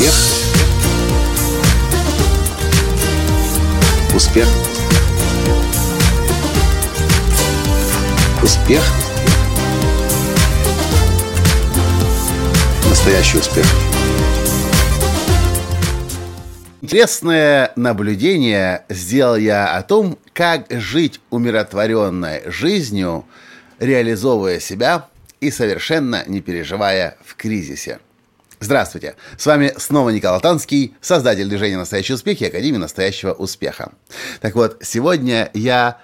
[0.00, 0.14] Успех.
[4.14, 4.48] Успех.
[8.42, 8.82] Успех.
[12.88, 13.66] Настоящий успех.
[16.80, 23.26] Интересное наблюдение сделал я о том, как жить умиротворенной жизнью,
[23.78, 25.08] реализовывая себя
[25.42, 27.98] и совершенно не переживая в кризисе.
[28.62, 29.16] Здравствуйте!
[29.38, 33.92] С вами снова Николай Танский, создатель движения «Настоящий успех» и Академии «Настоящего успеха».
[34.42, 35.98] Так вот, сегодня я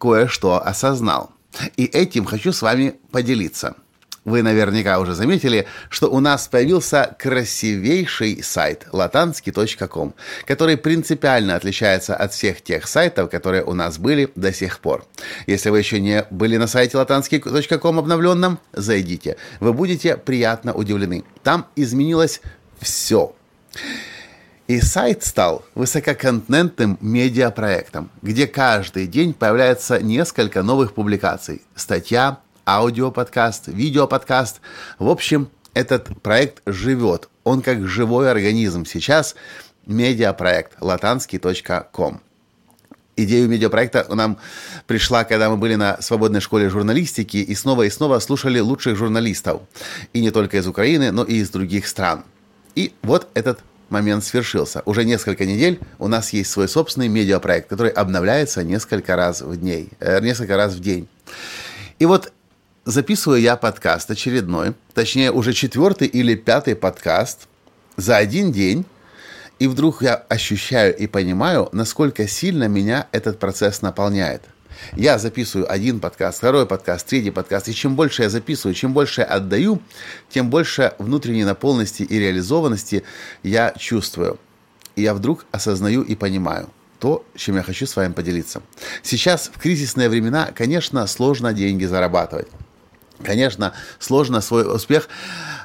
[0.00, 1.30] кое-что осознал.
[1.76, 3.74] И этим хочу с вами поделиться–
[4.24, 12.32] вы наверняка уже заметили, что у нас появился красивейший сайт latansky.com, который принципиально отличается от
[12.32, 15.06] всех тех сайтов, которые у нас были до сих пор.
[15.46, 19.36] Если вы еще не были на сайте latansky.com обновленном, зайдите.
[19.60, 21.24] Вы будете приятно удивлены.
[21.42, 22.40] Там изменилось
[22.78, 23.34] все.
[24.68, 31.62] И сайт стал высококонтентным медиапроектом, где каждый день появляется несколько новых публикаций.
[31.74, 34.60] Статья, аудиоподкаст, видеоподкаст.
[34.98, 37.28] В общем, этот проект живет.
[37.44, 38.84] Он как живой организм.
[38.84, 39.34] Сейчас
[39.86, 42.20] медиапроект latansky.com.
[43.16, 44.38] Идея медиапроекта нам
[44.86, 49.62] пришла, когда мы были на свободной школе журналистики и снова и снова слушали лучших журналистов.
[50.12, 52.24] И не только из Украины, но и из других стран.
[52.74, 54.82] И вот этот момент свершился.
[54.86, 59.90] Уже несколько недель у нас есть свой собственный медиапроект, который обновляется несколько раз в, дней,
[59.98, 61.08] э, несколько раз в день.
[61.98, 62.32] И вот
[62.90, 67.48] записываю я подкаст очередной, точнее уже четвертый или пятый подкаст
[67.96, 68.84] за один день,
[69.58, 74.42] и вдруг я ощущаю и понимаю, насколько сильно меня этот процесс наполняет.
[74.94, 79.20] Я записываю один подкаст, второй подкаст, третий подкаст, и чем больше я записываю, чем больше
[79.20, 79.80] я отдаю,
[80.28, 83.04] тем больше внутренней наполненности и реализованности
[83.42, 84.38] я чувствую.
[84.96, 88.62] И я вдруг осознаю и понимаю то, чем я хочу с вами поделиться.
[89.02, 92.48] Сейчас в кризисные времена, конечно, сложно деньги зарабатывать.
[93.22, 95.08] Конечно, сложно свой успех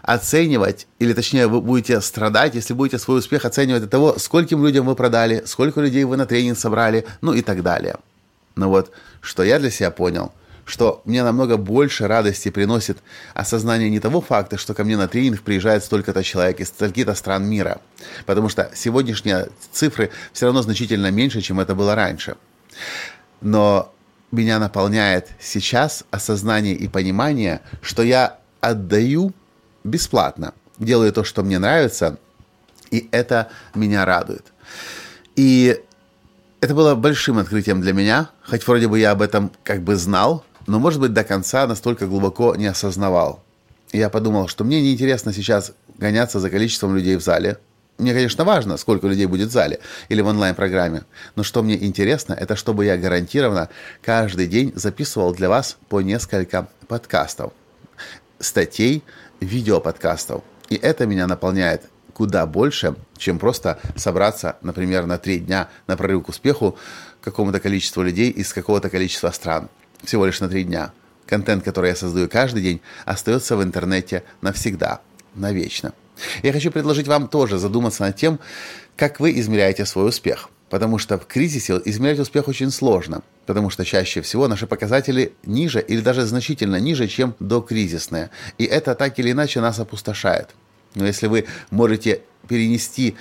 [0.01, 4.85] оценивать, или точнее вы будете страдать, если будете свой успех оценивать от того, скольким людям
[4.85, 7.95] вы продали, сколько людей вы на тренинг собрали, ну и так далее.
[8.55, 10.31] Но вот, что я для себя понял,
[10.65, 12.97] что мне намного больше радости приносит
[13.33, 17.45] осознание не того факта, что ко мне на тренинг приезжает столько-то человек из стольких-то стран
[17.45, 17.79] мира,
[18.25, 22.35] потому что сегодняшние цифры все равно значительно меньше, чем это было раньше.
[23.41, 23.93] Но
[24.31, 29.33] меня наполняет сейчас осознание и понимание, что я отдаю
[29.83, 32.17] бесплатно, делаю то, что мне нравится,
[32.91, 34.45] и это меня радует.
[35.35, 35.81] И
[36.61, 40.43] это было большим открытием для меня, хоть вроде бы я об этом как бы знал,
[40.67, 43.43] но, может быть, до конца настолько глубоко не осознавал.
[43.91, 47.59] Я подумал, что мне неинтересно сейчас гоняться за количеством людей в зале,
[47.97, 49.79] мне, конечно, важно, сколько людей будет в зале
[50.09, 51.03] или в онлайн-программе,
[51.35, 53.69] но что мне интересно, это чтобы я гарантированно
[54.01, 57.53] каждый день записывал для вас по несколько подкастов,
[58.39, 59.01] статей,
[59.39, 60.43] видеоподкастов.
[60.69, 61.83] И это меня наполняет
[62.13, 66.77] куда больше, чем просто собраться, например, на три дня на прорыв к успеху
[67.21, 69.69] какому-то количеству людей из какого-то количества стран.
[70.03, 70.91] Всего лишь на три дня.
[71.25, 75.01] Контент, который я создаю каждый день, остается в интернете навсегда,
[75.33, 75.93] навечно.
[76.43, 78.39] Я хочу предложить вам тоже задуматься над тем,
[78.95, 80.49] как вы измеряете свой успех.
[80.69, 85.79] Потому что в кризисе измерять успех очень сложно, потому что чаще всего наши показатели ниже
[85.79, 88.31] или даже значительно ниже, чем докризисные.
[88.57, 90.49] И это так или иначе нас опустошает.
[90.95, 93.15] Но если вы можете перенести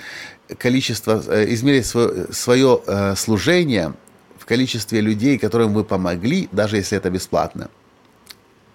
[0.57, 3.93] количество, э, измерить свое, свое э, служение
[4.37, 7.69] в количестве людей, которым вы помогли, даже если это бесплатно,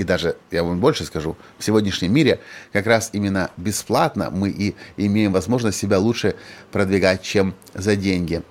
[0.00, 2.40] и даже, я вам больше скажу, в сегодняшнем мире
[2.72, 6.36] как раз именно бесплатно мы и имеем возможность себя лучше
[6.72, 8.42] продвигать, чем за деньги.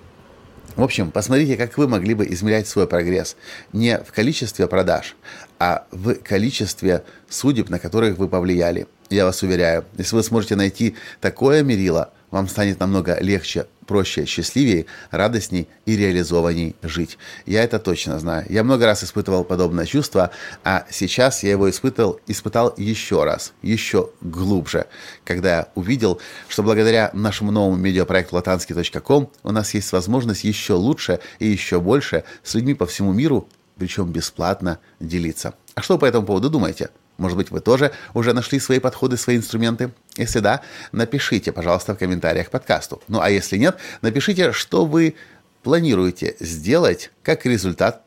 [0.76, 3.36] В общем, посмотрите, как вы могли бы измерять свой прогресс
[3.72, 5.16] не в количестве продаж,
[5.58, 8.86] а в количестве судеб, на которых вы повлияли.
[9.10, 14.86] Я вас уверяю, если вы сможете найти такое мерило– вам станет намного легче, проще, счастливее,
[15.10, 17.18] радостней и реализованней жить.
[17.44, 18.46] Я это точно знаю.
[18.48, 20.30] Я много раз испытывал подобное чувство,
[20.62, 24.86] а сейчас я его испытал, испытал еще раз, еще глубже,
[25.24, 31.18] когда я увидел, что благодаря нашему новому медиапроекту latansky.com у нас есть возможность еще лучше
[31.40, 35.54] и еще больше с людьми по всему миру, причем бесплатно, делиться.
[35.74, 36.90] А что вы по этому поводу думаете?
[37.20, 39.92] Может быть, вы тоже уже нашли свои подходы, свои инструменты?
[40.16, 43.02] Если да, напишите, пожалуйста, в комментариях к подкасту.
[43.08, 45.14] Ну а если нет, напишите, что вы
[45.62, 48.02] планируете сделать как результат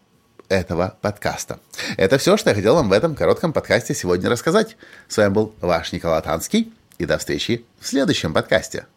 [0.49, 1.59] этого подкаста.
[1.95, 4.77] Это все, что я хотел вам в этом коротком подкасте сегодня рассказать.
[5.07, 8.87] С вами был ваш Николай Танский, и до встречи в следующем подкасте.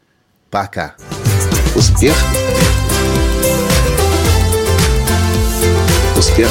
[0.50, 0.94] Пока.
[1.74, 2.16] Успех.
[6.16, 6.50] Успех.